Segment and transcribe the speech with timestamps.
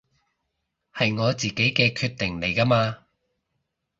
[0.91, 3.05] 係我自己嘅決定嚟㗎嘛